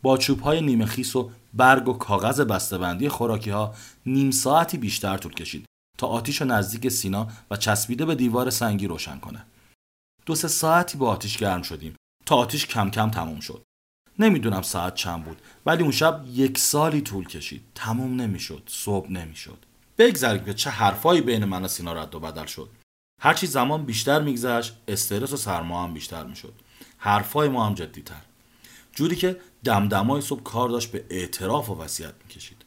با 0.03 0.19
چوب 0.19 0.41
های 0.41 0.61
نیمه 0.61 0.87
خیس 0.87 1.17
و 1.17 1.31
برگ 1.55 1.89
و 1.89 1.93
کاغذ 1.93 2.41
بسته‌بندی 2.41 3.09
خوراکی 3.09 3.51
ها 3.51 3.75
نیم 4.07 4.31
ساعتی 4.31 4.79
بیشتر 4.79 5.17
طول 5.17 5.35
کشید 5.35 5.65
تا 5.99 6.07
آتیش 6.07 6.41
رو 6.41 6.47
نزدیک 6.47 6.89
سینا 6.89 7.29
و 7.51 7.57
چسبیده 7.57 8.05
به 8.07 8.15
دیوار 8.15 8.51
سنگی 8.51 8.87
روشن 8.87 9.19
کنه. 9.19 9.45
دو 10.27 10.35
سه 10.35 10.49
ساعتی 10.49 10.99
با 10.99 11.11
آتیش 11.11 11.39
گرم 11.39 11.63
شدیم. 11.63 11.95
تا 12.27 12.37
آتیش 12.37 12.67
کم 12.67 12.91
کم 12.91 13.11
تموم 13.11 13.41
شد. 13.41 13.63
نمی‌دونم 14.19 14.63
ساعت 14.63 14.95
چند 14.95 15.25
بود 15.25 15.43
ولی 15.67 15.83
اون 15.83 15.93
شب 15.93 16.25
یک 16.33 16.59
سالی 16.59 17.01
طول 17.01 17.27
کشید. 17.27 17.63
تموم 17.75 18.21
نمی‌شد 18.21 18.63
صبح 18.67 19.11
نمی‌شد. 19.11 19.59
بگذاریم 19.99 20.45
که 20.45 20.55
چه 20.55 20.71
حرفایی 20.71 21.21
بین 21.21 21.45
من 21.45 21.65
و 21.65 21.69
سینا 21.69 21.93
رد 21.93 22.15
و 22.15 22.21
بدل 22.21 22.47
شد. 22.47 22.69
هرچی 23.21 23.47
زمان 23.47 23.85
بیشتر 23.85 24.23
میگذشت 24.23 24.77
استرس 24.89 25.33
و 25.33 25.37
سرما 25.37 25.85
هم 25.85 25.95
بیشتر 25.95 26.25
می‌شد. 26.25 26.55
حرفای 26.99 27.49
ما 27.49 27.67
هم 27.67 27.75
جدیتر. 27.75 28.23
جوری 28.93 29.17
که 29.17 29.41
دمدمای 29.65 30.21
صبح 30.21 30.43
کار 30.43 30.69
داشت 30.69 30.93
به 30.93 31.05
اعتراف 31.11 31.71
و 31.71 31.75
وصیت 31.75 32.15
می‌کشید. 32.23 32.65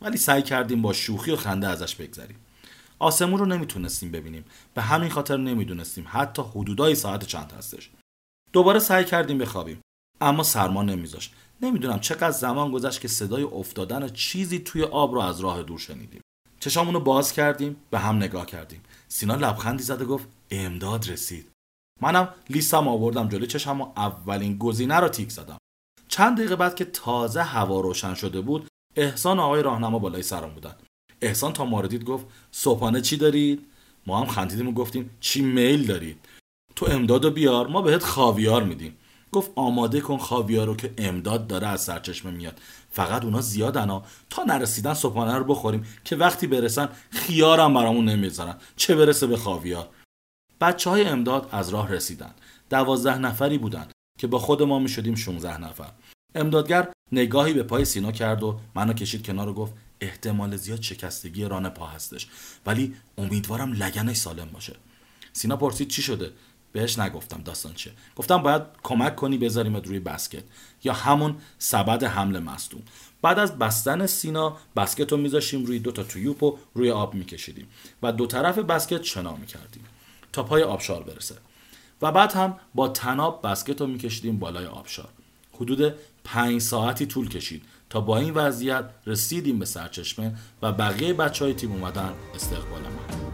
ولی 0.00 0.16
سعی 0.16 0.42
کردیم 0.42 0.82
با 0.82 0.92
شوخی 0.92 1.30
و 1.30 1.36
خنده 1.36 1.68
ازش 1.68 1.94
بگذریم. 1.94 2.36
آسمون 2.98 3.38
رو 3.38 3.46
نمی‌تونستیم 3.46 4.10
ببینیم. 4.10 4.44
به 4.74 4.82
همین 4.82 5.10
خاطر 5.10 5.36
نمی‌دونستیم 5.36 6.06
حتی 6.08 6.42
حدودای 6.42 6.94
ساعت 6.94 7.26
چند 7.26 7.52
هستش. 7.58 7.90
دوباره 8.52 8.78
سعی 8.78 9.04
کردیم 9.04 9.38
بخوابیم. 9.38 9.80
اما 10.20 10.42
سرما 10.42 10.82
نمیذاشت. 10.82 11.34
نمی‌دونم 11.62 12.00
چقدر 12.00 12.30
زمان 12.30 12.72
گذشت 12.72 13.00
که 13.00 13.08
صدای 13.08 13.42
افتادن 13.42 14.08
چیزی 14.08 14.58
توی 14.58 14.82
آب 14.82 15.14
رو 15.14 15.20
از 15.20 15.40
راه 15.40 15.62
دور 15.62 15.78
شنیدیم. 15.78 16.20
چشامون 16.60 16.94
رو 16.94 17.00
باز 17.00 17.32
کردیم 17.32 17.76
به 17.90 17.98
هم 17.98 18.16
نگاه 18.16 18.46
کردیم. 18.46 18.80
سینا 19.08 19.34
لبخندی 19.34 19.82
زد 19.82 20.02
و 20.02 20.06
گفت 20.06 20.28
امداد 20.50 21.10
رسید. 21.10 21.50
منم 22.02 22.34
لیستم 22.50 22.88
آوردم 22.88 23.28
جلوی 23.28 23.46
چشم 23.46 23.80
و 23.80 23.92
اولین 23.96 24.58
گزینه 24.58 24.94
رو 24.94 25.08
تیک 25.08 25.30
زدم. 25.30 25.58
چند 26.08 26.36
دقیقه 26.36 26.56
بعد 26.56 26.74
که 26.74 26.84
تازه 26.84 27.42
هوا 27.42 27.80
روشن 27.80 28.14
شده 28.14 28.40
بود 28.40 28.68
احسان 28.96 29.40
آقای 29.40 29.62
راهنما 29.62 29.98
بالای 29.98 30.22
سرم 30.22 30.54
بودن. 30.54 30.74
احسان 31.20 31.52
تا 31.52 31.64
ما 31.64 31.82
گفت 31.82 32.26
صبحانه 32.50 33.00
چی 33.00 33.16
دارید؟ 33.16 33.66
ما 34.06 34.20
هم 34.20 34.26
خندیدیم 34.26 34.68
و 34.68 34.72
گفتیم 34.72 35.10
چی 35.20 35.42
میل 35.42 35.86
دارید؟ 35.86 36.25
تو 36.76 36.86
امداد 36.86 37.32
بیار 37.34 37.66
ما 37.66 37.82
بهت 37.82 38.02
خاویار 38.04 38.62
میدیم. 38.62 38.96
گفت 39.32 39.50
آماده 39.54 40.00
کن 40.00 40.16
خاویار 40.16 40.66
رو 40.66 40.76
که 40.76 40.94
امداد 40.98 41.46
داره 41.46 41.66
از 41.66 41.80
سرچشمه 41.80 42.30
میاد. 42.30 42.60
فقط 42.90 43.24
اونا 43.24 43.40
زیادن 43.40 43.88
ها. 43.88 44.04
تا 44.30 44.42
نرسیدن 44.42 44.94
صبحانه 44.94 45.34
رو 45.34 45.44
بخوریم 45.44 45.86
که 46.04 46.16
وقتی 46.16 46.46
برسن 46.46 46.88
خیارم 47.10 47.74
برامون 47.74 48.08
نمی‌ذارن 48.08 48.56
چه 48.76 48.94
برسه 48.94 49.26
به 49.26 49.36
خاویار؟ 49.36 49.88
بچه 50.60 50.90
های 50.90 51.04
امداد 51.04 51.48
از 51.52 51.68
راه 51.68 51.92
رسیدن. 51.92 52.34
دوازده 52.70 53.18
نفری 53.18 53.58
بودن 53.58 53.86
که 54.18 54.26
با 54.26 54.38
خود 54.38 54.62
ما 54.62 54.78
می‌شدیم 54.78 55.14
16 55.14 55.60
نفر. 55.60 55.92
امدادگر 56.34 56.88
نگاهی 57.12 57.52
به 57.52 57.62
پای 57.62 57.84
سینا 57.84 58.12
کرد 58.12 58.42
و 58.42 58.60
منو 58.74 58.92
کشید 58.92 59.26
کنار 59.26 59.48
و 59.48 59.54
گفت 59.54 59.74
احتمال 60.00 60.56
زیاد 60.56 60.82
شکستگی 60.82 61.44
ران 61.44 61.68
پا 61.68 61.86
هستش. 61.86 62.28
ولی 62.66 62.94
امیدوارم 63.18 63.72
لگنش 63.72 64.16
سالم 64.16 64.48
باشه. 64.52 64.76
سینا 65.32 65.56
پرسید 65.56 65.88
چی 65.88 66.02
شده؟ 66.02 66.32
بهش 66.76 66.98
نگفتم 66.98 67.42
داستان 67.42 67.74
چه 67.74 67.90
گفتم 68.16 68.38
باید 68.38 68.62
کمک 68.82 69.16
کنی 69.16 69.38
بذاریم 69.38 69.76
روی 69.76 69.98
بسکت 69.98 70.42
یا 70.84 70.92
همون 70.92 71.36
سبد 71.58 72.04
حمل 72.04 72.38
مصدوم. 72.38 72.82
بعد 73.22 73.38
از 73.38 73.58
بستن 73.58 74.06
سینا 74.06 74.56
بسکت 74.76 75.12
رو 75.12 75.18
میذاشیم 75.18 75.64
روی 75.64 75.78
دو 75.78 75.92
تا 75.92 76.02
تویوپ 76.02 76.42
و 76.42 76.58
روی 76.74 76.90
آب 76.90 77.14
میکشیدیم 77.14 77.66
و 78.02 78.12
دو 78.12 78.26
طرف 78.26 78.58
بسکت 78.58 79.02
شنا 79.02 79.36
می‌کردیم 79.36 79.84
تا 80.32 80.42
پای 80.42 80.62
آبشار 80.62 81.02
برسه. 81.02 81.34
و 82.02 82.12
بعد 82.12 82.32
هم 82.32 82.56
با 82.74 82.88
تناب 82.88 83.46
بسکت 83.46 83.80
رو 83.80 83.86
میکشیدیم 83.86 84.38
بالای 84.38 84.66
آبشار. 84.66 85.08
حدود 85.52 85.94
پنج 86.24 86.60
ساعتی 86.60 87.06
طول 87.06 87.28
کشید 87.28 87.62
تا 87.90 88.00
با 88.00 88.18
این 88.18 88.34
وضعیت 88.34 88.84
رسیدیم 89.06 89.58
به 89.58 89.64
سرچشمه 89.64 90.34
و 90.62 90.72
بقیه 90.72 91.14
بچه 91.14 91.44
های 91.44 91.54
تیم 91.54 91.72
اومدن 91.72 92.12
استقبال 92.34 92.82
ما. 92.82 93.25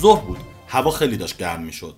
ظهر 0.00 0.24
بود. 0.24 0.38
هوا 0.68 0.90
خیلی 0.90 1.16
داشت 1.16 1.36
گرم 1.36 1.62
می‌شد. 1.62 1.96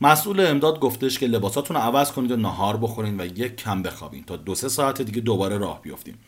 مسئول 0.00 0.40
امداد 0.40 0.80
گفتش 0.80 1.18
که 1.18 1.26
لباساتون 1.26 1.76
رو 1.76 1.82
عوض 1.82 2.12
کنید 2.12 2.30
و 2.30 2.36
نهار 2.36 2.76
بخورین 2.76 3.20
و 3.20 3.26
یک 3.26 3.56
کم 3.56 3.82
بخوابین 3.82 4.24
تا 4.24 4.36
دو 4.36 4.54
سه 4.54 4.68
ساعت 4.68 5.02
دیگه 5.02 5.20
دوباره 5.20 5.58
راه 5.58 5.82
بیافتیم. 5.82 6.18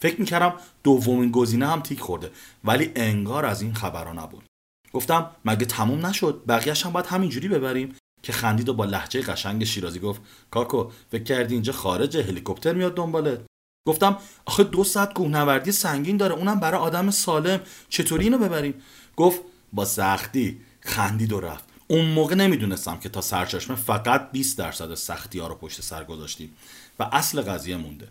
فکر 0.00 0.20
می‌کردم 0.20 0.54
دومین 0.82 1.30
گزینه 1.30 1.66
هم 1.66 1.80
تیک 1.80 2.00
خورده 2.00 2.30
ولی 2.64 2.92
انگار 2.96 3.46
از 3.46 3.62
این 3.62 3.74
خبرها 3.74 4.12
نبود. 4.12 4.44
گفتم 4.92 5.30
مگه 5.44 5.66
تموم 5.66 6.06
نشد؟ 6.06 6.42
بقیهش 6.48 6.86
هم 6.86 6.92
باید 6.92 7.06
همینجوری 7.06 7.48
ببریم؟ 7.48 7.96
که 8.22 8.32
خندید 8.32 8.68
و 8.68 8.74
با 8.74 8.84
لحجه 8.84 9.22
قشنگ 9.22 9.64
شیرازی 9.64 9.98
گفت 9.98 10.22
کاکو 10.50 10.90
فکر 11.10 11.22
کردی 11.22 11.54
اینجا 11.54 11.72
خارج 11.72 12.16
هلیکوپتر 12.16 12.72
میاد 12.72 12.94
دنبالت؟ 12.94 13.40
گفتم 13.88 14.18
آخه 14.44 14.64
دو 14.64 14.84
ساعت 14.84 15.12
کوهنوردی 15.12 15.72
سنگین 15.72 16.16
داره 16.16 16.34
اونم 16.34 16.60
برای 16.60 16.80
آدم 16.80 17.10
سالم. 17.10 17.60
چطوری 17.88 18.24
اینو 18.24 18.38
ببریم؟ 18.38 18.74
گفت 19.16 19.40
با 19.74 19.84
سختی 19.84 20.60
خندید 20.80 21.32
و 21.32 21.40
رفت. 21.40 21.64
اون 21.88 22.04
موقع 22.04 22.34
نمی‌دونستم 22.34 22.98
که 22.98 23.08
تا 23.08 23.20
سرچشمه 23.20 23.76
فقط 23.76 24.30
20 24.30 24.58
درصد 24.58 24.94
سختی 24.94 25.38
ها 25.38 25.46
رو 25.46 25.54
پشت 25.54 25.80
سر 25.80 26.04
گذاشتیم 26.04 26.50
و 26.98 27.08
اصل 27.12 27.42
قضیه 27.42 27.76
مونده. 27.76 28.08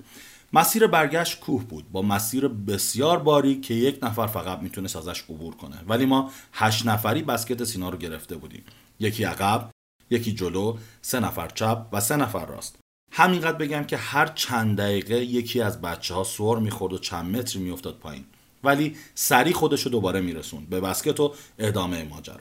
مسیر 0.54 0.88
برگشت 0.88 1.40
کوه 1.40 1.64
بود 1.64 1.92
با 1.92 2.02
مسیر 2.02 2.48
بسیار 2.48 3.20
باری 3.20 3.62
که 3.62 3.74
یک 3.74 4.00
نفر 4.04 4.28
فقط 4.28 4.60
می‌تونست 4.60 4.96
ازش 4.96 5.22
عبور 5.22 5.56
کنه. 5.56 5.82
ولی 5.88 6.06
ما 6.06 6.32
هشت 6.54 6.86
نفری 6.86 7.22
بسکت 7.22 7.64
سینا 7.64 7.90
رو 7.90 7.98
گرفته 7.98 8.36
بودیم. 8.36 8.64
یکی 9.00 9.24
عقب 9.24 9.70
یکی 10.10 10.34
جلو 10.34 10.78
سه 11.02 11.20
نفر 11.20 11.48
چپ 11.48 11.86
و 11.92 12.00
سه 12.00 12.16
نفر 12.16 12.46
راست. 12.46 12.80
همینقدر 13.12 13.58
بگم 13.58 13.84
که 13.84 13.98
هر 13.98 14.28
چند 14.28 14.78
دقیقه 14.78 15.16
یکی 15.16 15.62
از 15.62 15.82
بچه 15.82 16.14
ها 16.14 16.24
سور 16.24 16.60
می‌خورد 16.60 16.94
و 16.94 16.98
چند 16.98 17.38
متری 17.38 17.62
میافتاد 17.62 17.98
پایین. 17.98 18.26
ولی 18.64 18.96
سری 19.16 19.54
خودش 19.54 19.82
رو 19.82 19.92
دوباره 19.92 20.22
میرسون 20.22 20.66
به 20.66 20.82
بسکت 20.82 21.20
و 21.20 21.34
ادامه 21.60 22.04
ماجرا. 22.04 22.40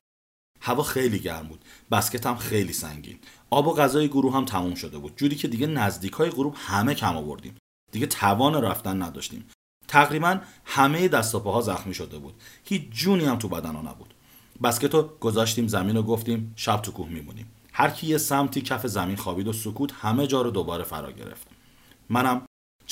هوا 0.61 0.83
خیلی 0.83 1.19
گرم 1.19 1.49
بود. 1.49 1.65
بسکت 1.91 2.27
هم 2.27 2.37
خیلی 2.37 2.73
سنگین. 2.73 3.19
آب 3.51 3.67
و 3.67 3.75
غذای 3.75 4.09
گروه 4.09 4.37
هم 4.37 4.45
تموم 4.45 4.75
شده 4.75 4.99
بود. 4.99 5.17
جوری 5.17 5.37
که 5.37 5.49
دیگه 5.49 5.67
نزدیک 5.67 6.13
های 6.13 6.31
گروه 6.31 6.59
همه 6.59 6.95
کم 6.95 7.17
آوردیم. 7.17 7.55
دیگه 7.93 8.07
توان 8.07 8.55
رفتن 8.55 9.03
نداشتیم. 9.03 9.47
تقریبا 9.89 10.41
همه 10.65 11.09
دست 11.09 11.35
و 11.35 11.41
پاها 11.41 11.61
زخمی 11.61 11.95
شده 11.95 12.19
بود. 12.19 12.35
هیچ 12.65 12.83
جونی 12.91 13.25
هم 13.25 13.39
تو 13.39 13.49
بدن 13.49 13.77
نبود. 13.77 14.15
بسکت 14.63 14.95
رو 14.95 15.03
گذاشتیم 15.21 15.67
زمین 15.67 15.97
و 15.97 16.03
گفتیم 16.03 16.53
شب 16.57 16.83
تو 16.83 16.93
کوه 16.93 17.09
میمونیم. 17.09 17.51
هر 17.73 17.91
کی 17.91 18.07
یه 18.07 18.19
سمتی 18.19 18.61
کف 18.61 18.87
زمین 18.87 19.17
خوابید 19.17 19.49
و 19.49 19.53
سکوت 19.53 19.93
همه 19.93 20.27
جا 20.27 20.43
رو 20.43 20.51
دوباره 20.51 20.85
فرا 20.85 21.13
گرفت. 21.13 21.47
منم 22.09 22.43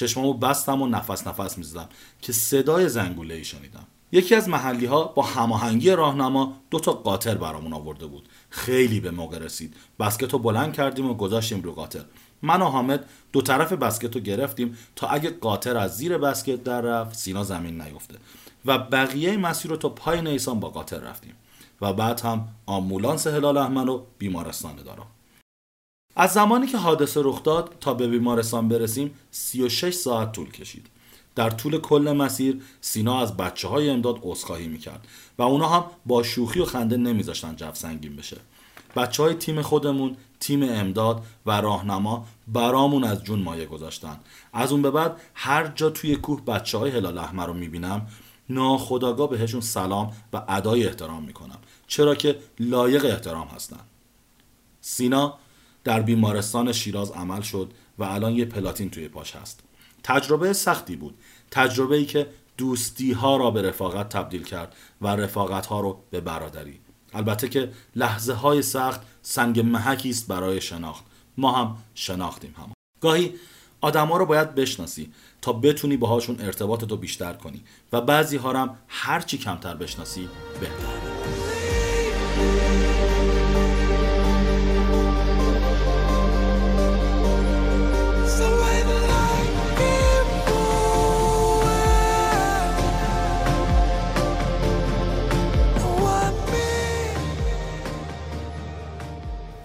چشمامو 0.00 0.34
بستم 0.34 0.82
و 0.82 0.86
نفس 0.86 1.26
نفس 1.26 1.58
می‌زدم 1.58 1.88
که 2.22 2.32
صدای 2.32 2.88
زنگوله 2.88 3.34
ای 3.34 3.44
شنیدم 3.44 3.86
یکی 4.12 4.34
از 4.34 4.48
محلی 4.48 4.86
ها 4.86 5.04
با 5.04 5.22
هماهنگی 5.22 5.90
راهنما 5.90 6.52
دو 6.70 6.80
تا 6.80 6.92
قاطر 6.92 7.34
برامون 7.34 7.72
آورده 7.72 8.06
بود. 8.06 8.28
خیلی 8.50 9.00
به 9.00 9.10
موقع 9.10 9.38
رسید. 9.38 9.74
بسکت 10.00 10.32
رو 10.32 10.38
بلند 10.38 10.72
کردیم 10.72 11.10
و 11.10 11.14
گذاشتیم 11.14 11.62
رو 11.62 11.72
قاطر. 11.72 12.04
من 12.42 12.62
و 12.62 12.64
حامد 12.64 13.04
دو 13.32 13.42
طرف 13.42 13.72
بسکت 13.72 14.14
رو 14.16 14.20
گرفتیم 14.20 14.78
تا 14.96 15.08
اگه 15.08 15.30
قاطر 15.30 15.76
از 15.76 15.96
زیر 15.96 16.18
بسکت 16.18 16.64
در 16.64 16.80
رفت 16.80 17.18
سینا 17.18 17.44
زمین 17.44 17.82
نیفته 17.82 18.14
و 18.64 18.78
بقیه 18.78 19.36
مسیر 19.36 19.70
رو 19.70 19.76
تا 19.76 19.88
پای 19.88 20.22
نیسان 20.22 20.60
با 20.60 20.68
قاطر 20.68 20.98
رفتیم. 20.98 21.34
و 21.80 21.92
بعد 21.92 22.20
هم 22.20 22.48
آمبولانس 22.66 23.26
هلال 23.26 23.56
احمد 23.56 23.88
و 23.88 24.06
بیمارستان 24.18 24.76
دارم 24.76 25.06
از 26.16 26.32
زمانی 26.32 26.66
که 26.66 26.78
حادثه 26.78 27.20
رخ 27.24 27.42
داد 27.42 27.74
تا 27.80 27.94
به 27.94 28.08
بیمارستان 28.08 28.68
برسیم 28.68 29.14
36 29.30 29.94
ساعت 29.94 30.32
طول 30.32 30.50
کشید. 30.50 30.86
در 31.34 31.50
طول 31.50 31.78
کل 31.78 32.12
مسیر 32.16 32.62
سینا 32.80 33.20
از 33.20 33.36
بچه 33.36 33.68
های 33.68 33.90
امداد 33.90 34.18
عذرخواهی 34.22 34.68
می‌کرد 34.68 35.08
و 35.38 35.42
اونا 35.42 35.68
هم 35.68 35.84
با 36.06 36.22
شوخی 36.22 36.60
و 36.60 36.64
خنده 36.64 36.96
نمیذاشتن 36.96 37.56
جو 37.56 37.74
سنگین 37.74 38.16
بشه. 38.16 38.36
بچه 38.96 39.22
های 39.22 39.34
تیم 39.34 39.62
خودمون 39.62 40.16
تیم 40.40 40.62
امداد 40.62 41.22
و 41.46 41.60
راهنما 41.60 42.26
برامون 42.48 43.04
از 43.04 43.24
جون 43.24 43.38
مایه 43.42 43.66
گذاشتن. 43.66 44.16
از 44.52 44.72
اون 44.72 44.82
به 44.82 44.90
بعد 44.90 45.20
هر 45.34 45.66
جا 45.66 45.90
توی 45.90 46.16
کوه 46.16 46.44
بچه 46.44 46.78
های 46.78 46.90
هلال 46.90 47.18
احمر 47.18 47.46
رو 47.46 47.54
می‌بینم 47.54 48.06
ناخداگاه 48.48 49.30
بهشون 49.30 49.60
سلام 49.60 50.12
و 50.32 50.42
ادای 50.48 50.86
احترام 50.86 51.22
می‌کنم 51.22 51.58
چرا 51.86 52.14
که 52.14 52.38
لایق 52.58 53.04
احترام 53.04 53.48
هستن. 53.48 53.80
سینا 54.80 55.38
در 55.84 56.00
بیمارستان 56.00 56.72
شیراز 56.72 57.10
عمل 57.10 57.40
شد 57.40 57.72
و 57.98 58.04
الان 58.04 58.32
یه 58.32 58.44
پلاتین 58.44 58.90
توی 58.90 59.08
پاش 59.08 59.36
هست. 59.36 59.60
تجربه 60.02 60.52
سختی 60.52 60.96
بود. 60.96 61.14
تجربه 61.50 61.96
ای 61.96 62.04
که 62.04 62.26
دوستی 62.56 63.12
ها 63.12 63.36
را 63.36 63.50
به 63.50 63.62
رفاقت 63.62 64.08
تبدیل 64.08 64.42
کرد 64.42 64.76
و 65.00 65.06
رفاقت 65.08 65.66
ها 65.66 65.80
رو 65.80 66.02
به 66.10 66.20
برادری. 66.20 66.80
البته 67.14 67.48
که 67.48 67.72
لحظه 67.96 68.32
های 68.32 68.62
سخت 68.62 69.00
سنگ 69.22 69.60
محکی 69.60 70.10
است 70.10 70.28
برای 70.28 70.60
شناخت. 70.60 71.04
ما 71.36 71.52
هم 71.52 71.76
شناختیم 71.94 72.54
هم 72.58 72.72
گاهی 73.00 73.34
آدما 73.80 74.16
رو 74.16 74.26
باید 74.26 74.54
بشناسی 74.54 75.12
تا 75.42 75.52
بتونی 75.52 75.96
باهاشون 75.96 76.40
ارتباطتو 76.40 76.96
بیشتر 76.96 77.32
کنی 77.32 77.62
و 77.92 78.00
بعضی 78.00 78.36
ها 78.36 78.52
هم 78.52 78.76
هرچی 78.88 79.38
کمتر 79.38 79.74
بشناسی 79.74 80.28
بهتر. 80.60 80.99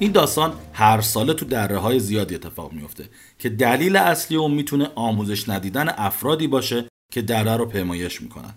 این 0.06 0.12
داستان 0.12 0.54
هر 0.74 1.02
ساله 1.02 1.34
تو 1.34 1.46
دره 1.46 1.78
های 1.78 2.00
زیادی 2.00 2.36
اتفاق 2.36 2.72
میفته 2.72 3.10
که 3.40 3.50
دلیل 3.50 3.96
اصلی 3.96 4.38
اون 4.38 4.52
می‌تونه 4.52 4.90
آموزش 4.96 5.50
ندیدن 5.50 5.90
افرادی 5.90 6.48
باشه 6.48 6.88
که 7.12 7.22
دره 7.22 7.58
رو 7.58 7.66
پیمایش 7.66 8.22
می‌کنن. 8.22 8.54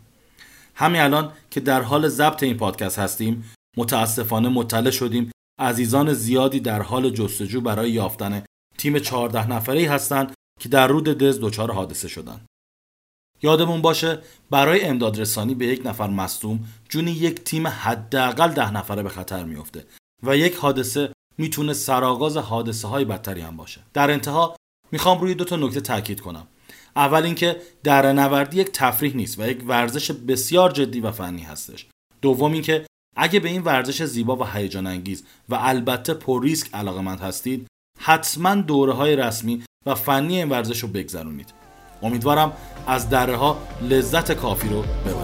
همین 0.74 1.00
الان 1.00 1.32
که 1.50 1.60
در 1.60 1.82
حال 1.82 2.08
ضبط 2.08 2.42
این 2.42 2.56
پادکست 2.56 2.98
هستیم 2.98 3.50
متاسفانه 3.76 4.48
مطلع 4.48 4.90
شدیم. 4.90 5.30
عزیزان 5.60 6.12
زیادی 6.12 6.60
در 6.60 6.82
حال 6.82 7.10
جستجو 7.10 7.60
برای 7.60 7.90
یافتن 7.90 8.42
تیم 8.78 8.98
14 8.98 9.50
نفره 9.50 9.78
ای 9.78 9.86
هستند 9.86 10.32
که 10.60 10.68
در 10.68 10.86
رود 10.86 11.04
دز 11.04 11.40
دچار 11.40 11.72
حادثه 11.72 12.08
شدن. 12.08 12.40
یادمون 13.42 13.82
باشه 13.82 14.18
برای 14.50 14.84
امداد 14.84 15.20
رسانی 15.20 15.54
به 15.54 15.66
یک 15.66 15.86
نفر 15.86 16.06
مصدوم 16.06 16.60
جونی 16.88 17.10
یک 17.10 17.44
تیم 17.44 17.66
حداقل 17.66 18.48
ده 18.48 18.70
نفره 18.70 19.02
به 19.02 19.08
خطر 19.08 19.44
میفته 19.44 19.84
و 20.22 20.36
یک 20.36 20.54
حادثه 20.54 21.12
می‌تونه 21.38 21.72
سرآغاز 21.72 22.36
حادثه 22.36 22.88
های 22.88 23.04
بدتری 23.04 23.40
هم 23.40 23.56
باشه. 23.56 23.80
در 23.94 24.10
انتها 24.10 24.56
می‌خوام 24.92 25.20
روی 25.20 25.34
دو 25.34 25.44
تا 25.44 25.56
نکته 25.56 25.80
تاکید 25.80 26.20
کنم. 26.20 26.46
اول 26.96 27.22
اینکه 27.22 27.56
در 27.84 28.12
نوردی 28.12 28.60
یک 28.60 28.70
تفریح 28.72 29.16
نیست 29.16 29.38
و 29.38 29.48
یک 29.48 29.64
ورزش 29.66 30.10
بسیار 30.10 30.70
جدی 30.70 31.00
و 31.00 31.10
فنی 31.10 31.42
هستش. 31.42 31.86
دوم 32.22 32.52
اینکه 32.52 32.86
اگه 33.16 33.40
به 33.40 33.48
این 33.48 33.62
ورزش 33.62 34.02
زیبا 34.02 34.36
و 34.36 34.44
هیجان 34.44 34.86
انگیز 34.86 35.24
و 35.48 35.54
البته 35.60 36.14
پر 36.14 36.42
ریسک 36.42 36.74
علاقمند 36.74 37.20
هستید 37.20 37.66
حتما 38.00 38.54
دوره 38.54 38.92
های 38.92 39.16
رسمی 39.16 39.64
و 39.86 39.94
فنی 39.94 40.36
این 40.36 40.48
ورزش 40.48 40.82
رو 40.82 40.88
بگذرونید. 40.88 41.54
امیدوارم 42.02 42.52
از 42.86 43.10
دره 43.10 43.36
ها 43.36 43.58
لذت 43.82 44.32
کافی 44.32 44.68
رو 44.68 44.82
ببرید. 44.82 45.17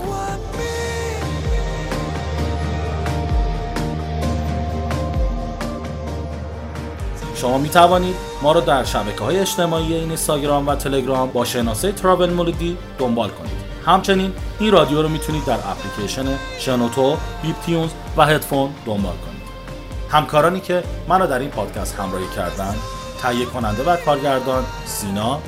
شما 7.44 7.58
می 7.58 7.68
توانید 7.68 8.16
ما 8.42 8.52
را 8.52 8.60
در 8.60 8.84
شبکه 8.84 9.24
های 9.24 9.38
اجتماعی 9.38 9.94
این 9.94 10.08
اینستاگرام 10.08 10.68
و 10.68 10.74
تلگرام 10.74 11.30
با 11.30 11.44
شناسه 11.44 11.92
تراول 11.92 12.30
مولودی 12.30 12.76
دنبال 12.98 13.28
کنید. 13.28 13.52
همچنین 13.86 14.32
این 14.60 14.72
رادیو 14.72 15.02
رو 15.02 15.08
می‌تونید 15.08 15.44
در 15.44 15.54
اپلیکیشن 15.54 16.24
شنوتو، 16.58 17.16
بیپ 17.42 17.60
تیونز 17.66 17.90
و 18.16 18.26
هدفون 18.26 18.70
دنبال 18.86 19.12
کنید. 19.12 19.42
همکارانی 20.10 20.60
که 20.60 20.82
منو 21.08 21.26
در 21.26 21.38
این 21.38 21.50
پادکست 21.50 21.94
همراهی 21.94 22.26
کردن 22.36 22.74
تهیه 23.22 23.46
کننده 23.46 23.90
و 23.90 23.96
کارگردان 23.96 24.64
سینا 24.86 25.38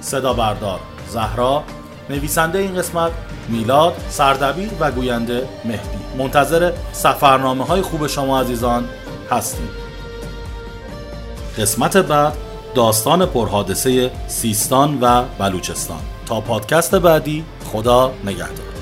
صدا 0.00 0.32
بردار 0.32 0.80
زهرا 1.08 1.62
نویسنده 2.10 2.58
این 2.58 2.74
قسمت 2.74 3.12
میلاد 3.48 3.94
سردبیر 4.08 4.70
و 4.80 4.90
گوینده 4.90 5.48
مهدی. 5.64 5.98
منتظر 6.18 6.72
سفرنامه 6.92 7.64
های 7.64 7.82
خوب 7.82 8.06
شما 8.06 8.40
عزیزان 8.40 8.88
هستیم. 9.30 9.85
قسمت 11.58 11.96
بعد 11.96 12.32
داستان 12.74 13.26
پرحادثه 13.26 14.10
سیستان 14.28 14.98
و 15.00 15.24
بلوچستان. 15.38 16.00
تا 16.26 16.40
پادکست 16.40 16.94
بعدی 16.94 17.44
خدا 17.72 18.12
نگهدار. 18.24 18.75